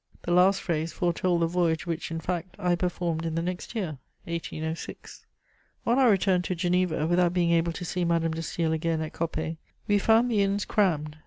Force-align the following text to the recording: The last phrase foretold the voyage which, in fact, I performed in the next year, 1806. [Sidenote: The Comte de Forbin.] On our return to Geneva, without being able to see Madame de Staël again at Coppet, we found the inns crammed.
The 0.23 0.31
last 0.33 0.61
phrase 0.63 0.91
foretold 0.91 1.43
the 1.43 1.45
voyage 1.45 1.85
which, 1.85 2.09
in 2.09 2.19
fact, 2.19 2.55
I 2.57 2.73
performed 2.73 3.23
in 3.23 3.35
the 3.35 3.41
next 3.43 3.75
year, 3.75 3.99
1806. 4.23 5.27
[Sidenote: 5.85 5.85
The 5.85 5.85
Comte 5.85 5.85
de 5.85 5.91
Forbin.] 5.91 5.91
On 5.91 5.99
our 6.03 6.11
return 6.11 6.41
to 6.41 6.55
Geneva, 6.55 7.05
without 7.07 7.33
being 7.35 7.51
able 7.51 7.71
to 7.73 7.85
see 7.85 8.03
Madame 8.03 8.33
de 8.33 8.41
Staël 8.41 8.73
again 8.73 9.01
at 9.01 9.13
Coppet, 9.13 9.57
we 9.87 9.99
found 9.99 10.31
the 10.31 10.41
inns 10.41 10.65
crammed. 10.65 11.17